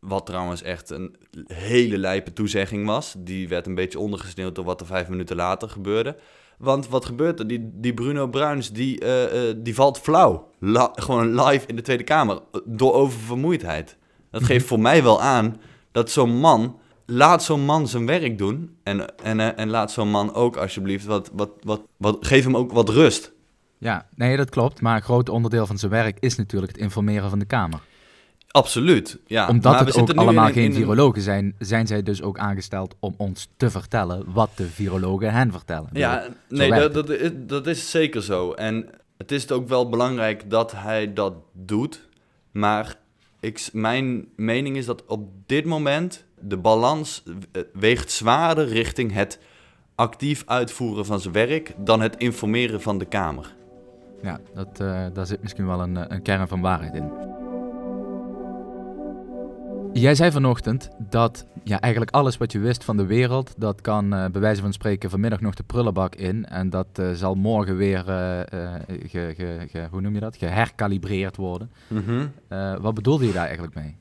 Wat 0.00 0.26
trouwens 0.26 0.62
echt 0.62 0.90
een 0.90 1.16
hele 1.46 1.98
lijpe 1.98 2.32
toezegging 2.32 2.86
was. 2.86 3.14
Die 3.18 3.48
werd 3.48 3.66
een 3.66 3.74
beetje 3.74 3.98
ondergesneeuwd 3.98 4.54
door 4.54 4.64
wat 4.64 4.80
er 4.80 4.86
vijf 4.86 5.08
minuten 5.08 5.36
later 5.36 5.68
gebeurde. 5.68 6.16
Want 6.58 6.88
wat 6.88 7.04
gebeurt 7.04 7.38
er? 7.38 7.46
Die, 7.46 7.70
die 7.72 7.94
Bruno 7.94 8.26
Bruins, 8.26 8.72
die, 8.72 9.04
uh, 9.04 9.48
uh, 9.48 9.54
die 9.56 9.74
valt 9.74 9.98
flauw. 9.98 10.48
La, 10.58 10.92
gewoon 10.94 11.42
live 11.42 11.66
in 11.66 11.76
de 11.76 11.82
Tweede 11.82 12.04
Kamer. 12.04 12.40
Door 12.64 12.92
oververmoeidheid. 12.92 13.96
Dat 14.30 14.42
geeft 14.42 14.66
voor 14.70 14.80
mij 14.80 15.02
wel 15.02 15.22
aan 15.22 15.60
dat 15.92 16.10
zo'n 16.10 16.36
man... 16.36 16.80
Laat 17.06 17.42
zo'n 17.42 17.64
man 17.64 17.88
zijn 17.88 18.06
werk 18.06 18.38
doen. 18.38 18.76
En, 18.82 19.18
en, 19.18 19.38
uh, 19.38 19.58
en 19.58 19.68
laat 19.68 19.92
zo'n 19.92 20.10
man 20.10 20.34
ook 20.34 20.56
alsjeblieft... 20.56 21.04
Wat, 21.04 21.30
wat, 21.32 21.50
wat, 21.62 21.80
wat, 21.96 22.16
geef 22.20 22.44
hem 22.44 22.56
ook 22.56 22.72
wat 22.72 22.88
rust. 22.88 23.32
Ja, 23.78 24.06
nee, 24.14 24.36
dat 24.36 24.50
klopt. 24.50 24.80
Maar 24.80 24.96
een 24.96 25.02
groot 25.02 25.28
onderdeel 25.28 25.66
van 25.66 25.78
zijn 25.78 25.90
werk 25.90 26.16
is 26.20 26.36
natuurlijk 26.36 26.72
het 26.72 26.80
informeren 26.80 27.30
van 27.30 27.38
de 27.38 27.44
Kamer. 27.44 27.80
Absoluut, 28.52 29.18
ja. 29.26 29.48
Omdat 29.48 29.72
maar 29.72 29.86
het 29.86 29.96
ook 29.96 30.12
allemaal 30.12 30.46
in, 30.46 30.52
geen 30.52 30.64
in 30.64 30.72
virologen 30.72 31.22
zijn, 31.22 31.54
zijn 31.58 31.86
zij 31.86 32.02
dus 32.02 32.22
ook 32.22 32.38
aangesteld 32.38 32.94
om 33.00 33.14
ons 33.16 33.48
te 33.56 33.70
vertellen 33.70 34.24
wat 34.32 34.50
de 34.54 34.66
virologen 34.66 35.32
hen 35.32 35.52
vertellen. 35.52 35.88
Ja, 35.92 36.26
nee, 36.48 36.70
dat, 36.70 36.94
dat, 36.94 37.10
is, 37.10 37.30
dat 37.34 37.66
is 37.66 37.90
zeker 37.90 38.22
zo. 38.22 38.52
En 38.52 38.88
het 39.18 39.32
is 39.32 39.50
ook 39.50 39.68
wel 39.68 39.88
belangrijk 39.88 40.50
dat 40.50 40.72
hij 40.72 41.12
dat 41.12 41.34
doet. 41.52 42.08
Maar 42.50 42.96
ik, 43.40 43.68
mijn 43.72 44.28
mening 44.36 44.76
is 44.76 44.86
dat 44.86 45.06
op 45.06 45.28
dit 45.46 45.64
moment 45.64 46.24
de 46.42 46.56
balans 46.56 47.22
weegt 47.72 48.10
zwaarder 48.10 48.66
richting 48.66 49.12
het 49.12 49.38
actief 49.94 50.42
uitvoeren 50.46 51.06
van 51.06 51.20
zijn 51.20 51.34
werk 51.34 51.74
dan 51.78 52.00
het 52.00 52.16
informeren 52.16 52.80
van 52.80 52.98
de 52.98 53.04
Kamer. 53.04 53.54
Ja, 54.22 54.40
dat, 54.54 54.80
uh, 54.80 55.06
daar 55.12 55.26
zit 55.26 55.42
misschien 55.42 55.66
wel 55.66 55.80
een, 55.80 56.12
een 56.12 56.22
kern 56.22 56.48
van 56.48 56.60
waarheid 56.60 56.94
in. 56.94 57.10
Jij 59.92 60.14
zei 60.14 60.30
vanochtend 60.30 60.90
dat 60.98 61.46
ja, 61.64 61.80
eigenlijk 61.80 62.14
alles 62.14 62.36
wat 62.36 62.52
je 62.52 62.58
wist 62.58 62.84
van 62.84 62.96
de 62.96 63.06
wereld, 63.06 63.54
dat 63.56 63.80
kan 63.80 64.14
uh, 64.14 64.26
bij 64.26 64.40
wijze 64.40 64.60
van 64.60 64.72
spreken 64.72 65.10
vanmiddag 65.10 65.40
nog 65.40 65.54
de 65.54 65.62
prullenbak 65.62 66.14
in. 66.14 66.46
En 66.46 66.70
dat 66.70 66.86
uh, 67.00 67.10
zal 67.12 67.34
morgen 67.34 67.76
weer, 67.76 67.98
uh, 67.98 68.40
ge, 69.06 69.34
ge, 69.36 69.66
ge, 69.70 69.86
hoe 69.90 70.00
noem 70.00 70.14
je 70.14 70.20
dat, 70.20 70.36
geherkalibreerd 70.36 71.36
worden. 71.36 71.70
Mm 71.88 72.02
-hmm. 72.04 72.32
wat 72.80 72.94
bedoelde 72.94 73.26
je 73.26 73.32
daar 73.32 73.46
eigenlijk 73.46 73.74
mee? 73.74 73.96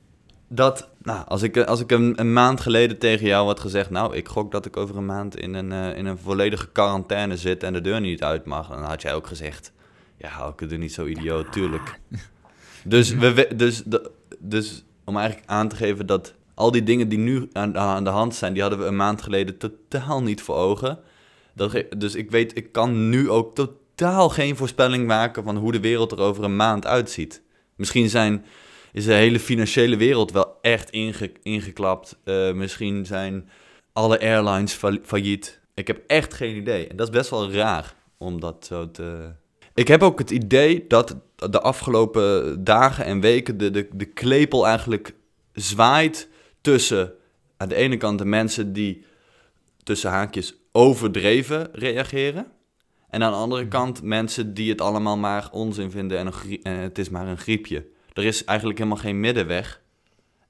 Dat, 0.53 0.89
nou, 1.03 1.27
als 1.27 1.41
ik, 1.41 1.57
als 1.57 1.79
ik 1.79 1.91
een, 1.91 2.19
een, 2.19 2.33
maand 2.33 2.61
geleden 2.61 2.97
tegen 2.97 3.25
jou 3.25 3.47
had 3.47 3.59
gezegd, 3.59 3.89
nou, 3.89 4.15
ik 4.15 4.27
gok 4.27 4.51
dat 4.51 4.65
ik 4.65 4.77
over 4.77 4.97
een 4.97 5.05
maand 5.05 5.37
in 5.37 5.53
een, 5.53 5.71
in 5.71 6.05
een 6.05 6.17
volledige 6.17 6.67
quarantaine 6.71 7.37
zit 7.37 7.63
en 7.63 7.73
de 7.73 7.81
deur 7.81 8.01
niet 8.01 8.23
uit 8.23 8.45
mag, 8.45 8.67
dan 8.67 8.83
had 8.83 9.01
jij 9.01 9.13
ook 9.13 9.27
gezegd, 9.27 9.71
ja, 10.17 10.53
ik 10.57 10.69
doe 10.69 10.77
niet 10.77 10.93
zo 10.93 11.05
idioot, 11.05 11.51
tuurlijk. 11.51 11.99
dus, 12.83 13.13
we, 13.13 13.47
dus, 13.55 13.83
dus 14.39 14.83
om 15.03 15.17
eigenlijk 15.17 15.49
aan 15.49 15.67
te 15.67 15.75
geven 15.75 16.05
dat 16.05 16.33
al 16.53 16.71
die 16.71 16.83
dingen 16.83 17.09
die 17.09 17.19
nu 17.19 17.49
aan, 17.53 17.77
aan, 17.77 18.03
de 18.03 18.09
hand 18.09 18.35
zijn, 18.35 18.53
die 18.53 18.61
hadden 18.61 18.79
we 18.79 18.85
een 18.85 18.95
maand 18.95 19.21
geleden 19.21 19.57
totaal 19.57 20.21
niet 20.21 20.41
voor 20.41 20.55
ogen. 20.55 20.99
Dat, 21.53 21.83
dus 21.97 22.15
ik 22.15 22.31
weet, 22.31 22.57
ik 22.57 22.71
kan 22.71 23.09
nu 23.09 23.29
ook 23.29 23.55
totaal 23.55 24.29
geen 24.29 24.55
voorspelling 24.55 25.07
maken 25.07 25.43
van 25.43 25.57
hoe 25.57 25.71
de 25.71 25.79
wereld 25.79 26.11
er 26.11 26.19
over 26.19 26.43
een 26.43 26.55
maand 26.55 26.85
uitziet. 26.85 27.41
Misschien 27.75 28.09
zijn, 28.09 28.45
is 28.91 29.05
de 29.05 29.13
hele 29.13 29.39
financiële 29.39 29.95
wereld 29.95 30.31
wel 30.31 30.57
echt 30.61 30.89
inge, 30.89 31.31
ingeklapt. 31.43 32.17
Uh, 32.25 32.53
misschien 32.53 33.05
zijn 33.05 33.49
alle 33.93 34.19
airlines 34.19 34.79
failliet. 35.03 35.59
Ik 35.73 35.87
heb 35.87 36.01
echt 36.07 36.33
geen 36.33 36.55
idee. 36.55 36.87
En 36.87 36.95
dat 36.95 37.07
is 37.07 37.13
best 37.13 37.29
wel 37.29 37.51
raar 37.51 37.95
om 38.17 38.39
dat 38.39 38.65
zo 38.65 38.91
te. 38.91 39.33
Ik 39.73 39.87
heb 39.87 40.03
ook 40.03 40.19
het 40.19 40.31
idee 40.31 40.85
dat 40.87 41.15
de 41.35 41.61
afgelopen 41.61 42.63
dagen 42.63 43.05
en 43.05 43.19
weken 43.19 43.57
de, 43.57 43.71
de, 43.71 43.87
de 43.93 44.05
klepel 44.05 44.67
eigenlijk 44.67 45.13
zwaait 45.53 46.29
tussen 46.61 47.13
aan 47.57 47.69
de 47.69 47.75
ene 47.75 47.97
kant 47.97 48.17
de 48.17 48.25
mensen 48.25 48.73
die 48.73 49.05
tussen 49.83 50.09
haakjes 50.09 50.55
overdreven 50.71 51.69
reageren. 51.73 52.47
En 53.09 53.23
aan 53.23 53.31
de 53.31 53.37
andere 53.37 53.61
mhm. 53.61 53.71
kant 53.71 54.01
mensen 54.01 54.53
die 54.53 54.69
het 54.69 54.81
allemaal 54.81 55.17
maar 55.17 55.49
onzin 55.51 55.91
vinden 55.91 56.17
en, 56.17 56.27
een, 56.27 56.59
en 56.63 56.77
het 56.77 56.97
is 56.97 57.09
maar 57.09 57.27
een 57.27 57.37
griepje. 57.37 57.85
Er 58.13 58.23
is 58.23 58.43
eigenlijk 58.43 58.77
helemaal 58.79 58.99
geen 58.99 59.19
middenweg. 59.19 59.81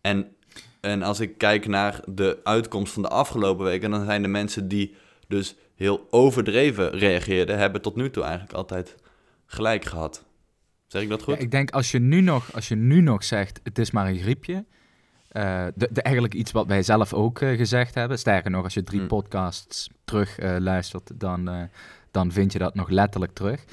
En, 0.01 0.35
en 0.81 1.03
als 1.03 1.19
ik 1.19 1.37
kijk 1.37 1.67
naar 1.67 1.99
de 2.05 2.39
uitkomst 2.43 2.93
van 2.93 3.01
de 3.01 3.09
afgelopen 3.09 3.65
weken, 3.65 3.91
dan 3.91 4.05
zijn 4.05 4.21
de 4.21 4.27
mensen 4.27 4.67
die 4.67 4.95
dus 5.27 5.55
heel 5.75 6.07
overdreven 6.09 6.89
reageerden, 6.89 7.57
hebben 7.57 7.81
tot 7.81 7.95
nu 7.95 8.09
toe 8.09 8.23
eigenlijk 8.23 8.53
altijd 8.53 8.95
gelijk 9.45 9.85
gehad. 9.85 10.25
Zeg 10.87 11.01
ik 11.01 11.09
dat 11.09 11.23
goed? 11.23 11.35
Ja, 11.35 11.39
ik 11.39 11.51
denk 11.51 11.71
als 11.71 11.91
je, 11.91 11.99
nu 11.99 12.21
nog, 12.21 12.53
als 12.53 12.67
je 12.67 12.75
nu 12.75 13.01
nog 13.01 13.23
zegt, 13.23 13.59
het 13.63 13.79
is 13.79 13.91
maar 13.91 14.07
een 14.07 14.19
griepje. 14.19 14.53
Uh, 15.31 15.65
de, 15.75 15.87
de, 15.91 16.01
eigenlijk 16.01 16.33
iets 16.33 16.51
wat 16.51 16.67
wij 16.67 16.83
zelf 16.83 17.13
ook 17.13 17.41
uh, 17.41 17.57
gezegd 17.57 17.95
hebben. 17.95 18.19
Sterker 18.19 18.51
nog, 18.51 18.63
als 18.63 18.73
je 18.73 18.83
drie 18.83 18.99
hmm. 18.99 19.07
podcasts 19.07 19.89
terug 20.03 20.39
uh, 20.39 20.55
luistert, 20.59 21.19
dan, 21.19 21.69
dan 22.11 22.31
vind 22.31 22.51
je 22.51 22.59
dat 22.59 22.75
nog 22.75 22.89
letterlijk 22.89 23.33
terug. 23.33 23.63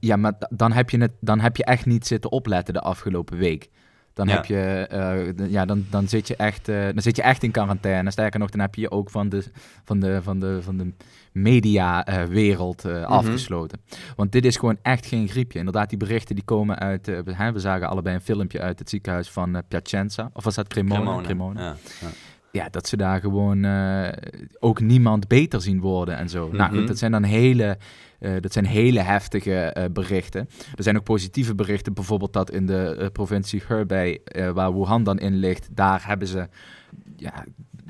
ja, 0.00 0.16
maar 0.16 0.34
dan 0.50 0.72
heb, 0.72 0.90
je 0.90 0.98
het, 0.98 1.12
dan 1.20 1.40
heb 1.40 1.56
je 1.56 1.64
echt 1.64 1.86
niet 1.86 2.06
zitten 2.06 2.30
opletten 2.30 2.74
de 2.74 2.80
afgelopen 2.80 3.38
week. 3.38 3.70
Dan, 4.14 4.28
ja. 4.28 4.34
heb 4.34 4.44
je, 4.44 4.88
uh, 5.38 5.50
ja, 5.50 5.64
dan, 5.64 5.86
dan, 5.90 6.08
zit 6.08 6.28
je 6.28 6.36
echt, 6.36 6.68
uh, 6.68 6.84
dan 6.84 7.02
zit 7.02 7.16
je 7.16 7.22
echt 7.22 7.42
in 7.42 7.50
quarantaine. 7.50 8.10
Sterker 8.10 8.40
nog, 8.40 8.50
dan 8.50 8.60
heb 8.60 8.74
je 8.74 8.80
je 8.80 8.90
ook 8.90 9.10
van 9.10 9.28
de, 9.28 9.44
van 9.84 10.00
de, 10.00 10.22
van 10.22 10.38
de, 10.38 10.62
van 10.62 10.76
de 10.76 10.92
mediawereld 11.32 12.84
uh, 12.84 12.92
mm 12.92 12.98
-hmm. 12.98 13.12
afgesloten. 13.12 13.80
Want 14.16 14.32
dit 14.32 14.44
is 14.44 14.56
gewoon 14.56 14.78
echt 14.82 15.06
geen 15.06 15.28
griepje. 15.28 15.58
Inderdaad, 15.58 15.88
die 15.88 15.98
berichten 15.98 16.34
die 16.34 16.44
komen 16.44 16.78
uit... 16.78 17.06
we 17.06 17.52
zagen 17.54 17.88
allebei 17.88 18.14
een 18.14 18.20
filmpje 18.20 18.60
uit 18.60 18.78
het 18.78 18.90
ziekenhuis 18.90 19.30
van 19.30 19.62
Piacenza. 19.68 20.30
Of 20.32 20.44
was 20.44 20.54
dat 20.54 20.68
Cremona? 20.68 21.00
Cremona. 21.00 21.22
Cremona. 21.22 21.60
Ja, 21.60 21.76
ja. 22.00 22.08
Ja, 22.54 22.68
dat 22.70 22.88
ze 22.88 22.96
daar 22.96 23.20
gewoon 23.20 23.66
ook 24.58 24.80
niemand 24.80 25.28
beter 25.28 25.62
zien 25.62 25.80
worden 25.80 26.16
en 26.16 26.28
zo. 26.28 26.44
Mm 26.44 26.48
-hmm. 26.48 26.58
Nou 26.58 26.68
goed, 26.70 26.78
mhm. 26.78 26.86
dat 26.86 26.98
zijn 26.98 27.12
dan 27.12 27.22
hele 27.22 27.78
uh, 28.24 28.32
dat 28.40 28.52
zijn 28.52 28.66
hele 28.66 29.00
heftige 29.00 29.76
uh, 29.78 29.84
berichten. 29.92 30.48
Er 30.74 30.82
zijn 30.82 30.96
ook 30.96 31.04
positieve 31.04 31.54
berichten, 31.54 31.92
bijvoorbeeld 31.92 32.32
dat 32.32 32.50
in 32.50 32.66
de 32.66 33.10
provincie 33.12 33.62
Hebei, 33.66 34.18
waar 34.54 34.74
Wuhan 34.74 35.02
dan 35.02 35.18
in 35.18 35.36
ligt, 35.36 35.68
daar 35.70 36.06
hebben 36.06 36.28
ze 36.28 36.48
ja, 37.16 37.44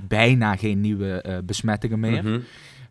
bijna 0.09 0.57
geen 0.57 0.81
nieuwe 0.81 1.43
besmettingen 1.45 2.01
meer. 2.01 2.23
Mm 2.23 2.33
-hmm. 2.33 2.43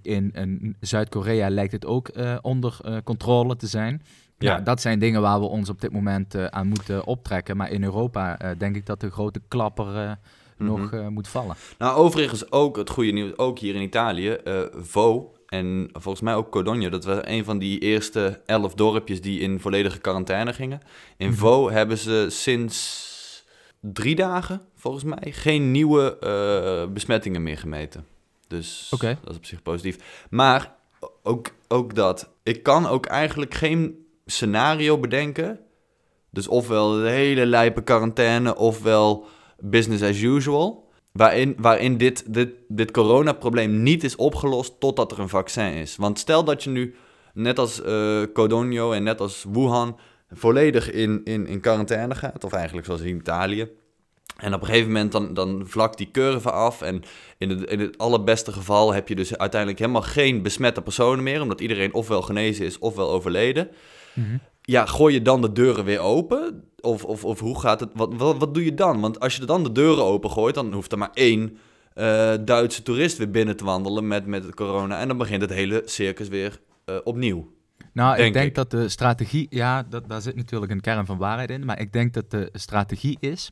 In, 0.02 0.32
in 0.34 0.76
Zuid-Korea 0.80 1.50
lijkt 1.50 1.72
het 1.72 1.86
ook 1.86 2.12
onder 2.42 2.78
controle 3.04 3.56
te 3.56 3.68
zijn. 3.68 4.02
Ja. 4.38 4.60
dat 4.60 4.82
zijn 4.82 5.00
dingen 5.00 5.22
waar 5.22 5.40
we 5.40 5.46
ons 5.46 5.70
op 5.70 5.82
dit 5.82 5.92
moment 5.92 6.52
aan 6.52 6.68
moeten 6.68 7.06
optrekken. 7.06 7.58
Maar 7.58 7.72
in 7.72 7.84
Europa 7.84 8.38
denk 8.58 8.76
ik 8.76 8.86
dat 8.86 9.00
de 9.00 9.12
grote 9.12 9.42
klapper 9.48 10.18
mm 10.64 10.76
-hmm. 10.76 11.02
nog 11.02 11.10
moet 11.10 11.28
vallen. 11.28 11.56
Nou, 11.78 11.98
overigens 11.98 12.52
ook 12.52 12.78
het 12.78 12.90
goede 12.90 13.12
nieuws, 13.12 13.38
ook 13.38 13.60
hier 13.60 13.76
in 13.76 13.82
Italië. 13.82 14.38
Vo, 14.82 15.34
en 15.54 15.90
volgens 15.92 16.24
mij 16.24 16.36
ook 16.36 16.50
Codogno. 16.50 16.90
Dat 16.90 17.06
was 17.06 17.18
een 17.22 17.44
van 17.44 17.58
die 17.58 17.80
eerste 17.80 18.42
elf 18.46 18.74
dorpjes 18.74 19.22
die 19.22 19.40
in 19.40 19.60
volledige 19.60 20.00
quarantaine 20.00 20.54
gingen. 20.54 20.82
In 21.18 21.28
mm 21.28 21.34
Vo 21.34 21.70
hebben 21.70 21.98
ze 21.98 22.28
sinds 22.30 23.12
drie 23.80 24.16
dagen, 24.16 24.62
volgens 24.76 25.04
mij, 25.04 25.32
geen 25.32 25.72
nieuwe 25.72 26.18
uh, 26.24 26.94
besmettingen 26.94 27.44
meer 27.44 27.58
gemeten. 27.58 28.06
Dus 28.48 28.92
okay. 28.94 29.18
dat 29.22 29.32
is 29.32 29.38
op 29.38 29.46
zich 29.46 29.62
positief. 29.62 30.26
Maar 30.30 30.76
ook, 31.24 31.48
ook 31.68 31.96
dat. 31.96 32.30
Ik 32.44 32.64
kan 32.64 32.88
ook 32.88 33.06
eigenlijk 33.06 33.54
geen 33.54 34.06
scenario 34.26 34.98
bedenken. 35.00 35.60
Dus 36.30 36.48
ofwel 36.48 36.92
de 36.92 37.10
hele 37.10 37.46
lijpe 37.46 37.84
quarantaine, 37.84 38.56
ofwel 38.56 39.28
business 39.64 40.04
as 40.04 40.22
usual 40.22 40.92
waarin, 41.12 41.56
waarin 41.58 41.98
dit, 41.98 42.34
dit, 42.34 42.50
dit 42.68 42.92
coronaprobleem 42.92 43.84
niet 43.84 44.04
is 44.04 44.16
opgelost 44.16 44.80
totdat 44.80 45.12
er 45.12 45.20
een 45.20 45.30
vaccin 45.30 45.74
is. 45.74 45.96
Want 45.96 46.20
stel 46.20 46.44
dat 46.44 46.64
je 46.64 46.70
nu, 46.70 46.96
net 47.34 47.60
als 47.60 47.82
uh, 47.82 48.22
Codogno 48.34 48.92
en 48.92 49.04
net 49.04 49.22
als 49.22 49.46
Wuhan, 49.52 50.00
volledig 50.32 50.92
in, 50.92 51.22
in, 51.24 51.48
in 51.48 51.60
quarantaine 51.60 52.16
gaat, 52.16 52.44
of 52.44 52.54
eigenlijk 52.54 52.86
zoals 52.86 53.02
in 53.02 53.16
Italië. 53.16 53.70
En 54.38 54.54
op 54.54 54.62
een 54.62 54.68
gegeven 54.68 54.92
moment 54.92 55.12
dan, 55.12 55.34
dan 55.34 55.64
vlakt 55.66 55.98
die 55.98 56.12
curve 56.12 56.52
af. 56.52 56.82
En 56.82 57.04
in 57.38 57.50
het, 57.50 57.70
in 57.70 57.80
het 57.80 57.98
allerbeste 57.98 58.52
geval 58.52 58.94
heb 58.94 59.08
je 59.08 59.16
dus 59.16 59.38
uiteindelijk 59.38 59.80
helemaal 59.80 60.02
geen 60.02 60.42
besmette 60.42 60.82
personen 60.82 61.24
meer. 61.24 61.42
Omdat 61.42 61.62
iedereen 61.62 61.94
ofwel 61.94 62.22
genezen 62.22 62.66
is 62.66 62.80
ofwel 62.80 63.12
overleden. 63.12 63.70
Mm 64.14 64.40
ja, 64.66 64.86
gooi 64.86 65.14
je 65.14 65.22
dan 65.22 65.42
de 65.42 65.52
deuren 65.52 65.86
weer 65.86 66.00
open? 66.00 66.64
Of, 66.80 67.04
of, 67.04 67.26
of 67.26 67.40
hoe 67.40 67.60
gaat 67.60 67.80
het? 67.80 67.90
Wat, 67.94 68.14
wat, 68.14 68.38
wat 68.38 68.54
doe 68.54 68.66
je 68.66 68.74
dan? 68.74 69.02
Want 69.02 69.20
als 69.20 69.36
je 69.36 69.46
dan 69.46 69.64
de 69.64 69.72
deuren 69.72 70.04
open 70.04 70.30
gooit, 70.30 70.56
dan 70.56 70.74
hoeft 70.74 70.92
er 70.92 70.98
maar 70.98 71.12
één 71.14 71.58
uh, 71.96 72.34
Duitse 72.46 72.84
toerist 72.84 73.18
weer 73.18 73.32
binnen 73.32 73.58
te 73.58 73.64
wandelen 73.64 74.08
met, 74.08 74.26
met 74.26 74.56
corona. 74.56 75.00
En 75.00 75.08
dan 75.08 75.18
begint 75.18 75.42
het 75.42 75.50
hele 75.50 75.82
circus 75.86 76.28
weer 76.28 76.60
uh, 76.86 76.96
opnieuw. 77.04 77.52
Nou, 77.94 78.16
Denk 78.16 78.28
ik 78.28 78.34
denk 78.34 78.48
ik. 78.48 78.56
dat 78.56 78.72
de 78.72 78.90
strategie, 78.90 79.48
ja, 79.50 79.84
dat, 79.84 80.10
daar 80.10 80.22
zit 80.22 80.36
natuurlijk 80.36 80.72
een 80.72 80.82
kern 80.82 81.06
van 81.06 81.18
waarheid 81.18 81.50
in, 81.50 81.66
maar 81.66 81.80
ik 81.80 81.94
denk 81.94 82.14
dat 82.14 82.32
de 82.32 82.50
strategie 82.54 83.18
is 83.20 83.52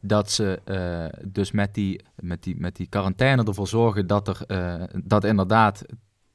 dat 0.00 0.30
ze 0.30 0.60
eh, 0.64 1.28
dus 1.28 1.50
met 1.50 1.74
die, 1.74 2.00
met, 2.16 2.42
die, 2.42 2.54
met 2.58 2.76
die 2.76 2.86
quarantaine 2.86 3.44
ervoor 3.44 3.68
zorgen 3.68 4.06
dat 4.06 4.28
er 4.28 4.40
eh, 4.46 4.82
dat 5.04 5.24
inderdaad 5.24 5.84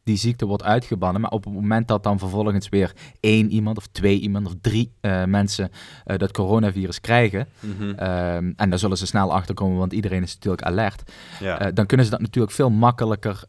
die 0.03 0.17
ziekte 0.17 0.45
wordt 0.45 0.63
uitgebannen. 0.63 1.21
Maar 1.21 1.31
op 1.31 1.43
het 1.43 1.53
moment 1.53 1.87
dat 1.87 2.03
dan 2.03 2.19
vervolgens 2.19 2.69
weer 2.69 2.93
één 3.19 3.49
iemand 3.51 3.77
of 3.77 3.87
twee 3.87 4.19
iemand 4.19 4.45
of 4.47 4.53
drie 4.61 4.91
eh, 5.01 5.23
mensen 5.23 5.71
eh, 6.05 6.17
dat 6.17 6.31
coronavirus 6.31 7.01
krijgen, 7.01 7.47
Mhm. 7.59 7.89
ehm, 7.89 8.51
en 8.55 8.69
daar 8.69 8.79
zullen 8.79 8.97
ze 8.97 9.05
snel 9.05 9.33
achter 9.33 9.55
komen, 9.55 9.77
want 9.77 9.93
iedereen 9.93 10.23
is 10.23 10.33
natuurlijk 10.33 10.63
alert, 10.63 11.11
ja. 11.39 11.59
eh, 11.59 11.67
dan 11.73 11.85
kunnen 11.85 12.05
ze 12.05 12.11
dat 12.11 12.21
natuurlijk 12.21 12.53
veel 12.53 12.69
makkelijker 12.69 13.43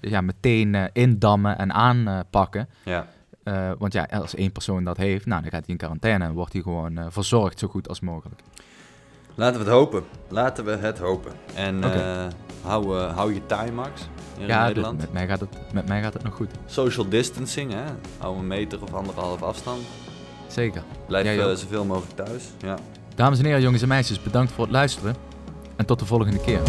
ja, 0.00 0.20
meteen 0.20 0.90
indammen 0.92 1.58
en 1.58 1.72
aanpakken. 1.72 2.68
ja. 2.84 3.06
Want 3.78 3.92
ja, 3.92 4.08
als 4.10 4.34
één 4.34 4.52
persoon 4.52 4.84
dat 4.84 4.96
heeft, 4.96 5.26
nou, 5.26 5.42
dan 5.42 5.50
gaat 5.50 5.60
hij 5.60 5.70
in 5.70 5.76
quarantaine 5.76 6.24
en 6.24 6.32
wordt 6.32 6.52
hij 6.52 6.62
gewoon 6.62 6.98
verzorgd 7.08 7.58
zo 7.58 7.68
goed 7.68 7.88
als 7.88 8.00
mogelijk. 8.00 8.40
Laten 9.40 9.58
we 9.58 9.64
het 9.64 9.74
hopen. 9.74 10.04
Laten 10.28 10.64
we 10.64 10.70
het 10.70 10.98
hopen. 10.98 11.32
En 11.54 11.84
eh, 11.84 12.26
hou, 12.62 12.98
eh, 12.98 13.16
hou 13.16 13.34
je 13.34 13.46
taai, 13.46 13.72
Max, 13.72 14.08
hier 14.38 14.46
ja, 14.46 14.60
in 14.60 14.66
Nederland. 14.66 14.98
met 15.00 15.12
mij, 15.12 15.26
gaat 15.26 15.40
het, 15.40 15.72
met 15.72 15.88
mij 15.88 16.02
gaat 16.02 16.12
het 16.12 16.22
nog 16.22 16.34
goed. 16.34 16.50
Social 16.66 17.08
distancing, 17.08 17.72
hè. 17.72 17.84
Hou 18.18 18.38
een 18.38 18.46
meter 18.46 18.82
of 18.82 18.94
anderhalf 18.94 19.42
afstand. 19.42 19.80
Zeker. 20.46 20.82
Blijf 21.06 21.26
eh, 21.26 21.54
zoveel 21.54 21.84
mogelijk 21.84 22.16
thuis. 22.16 22.44
Ja. 22.58 22.78
Dames 23.14 23.38
en 23.38 23.44
heren, 23.44 23.60
jongens 23.60 23.82
en 23.82 23.88
meisjes, 23.88 24.22
bedankt 24.22 24.52
voor 24.52 24.64
het 24.64 24.72
luisteren. 24.72 25.14
En 25.76 25.86
tot 25.86 25.98
de 25.98 26.06
volgende 26.06 26.40
keer. 26.40 26.60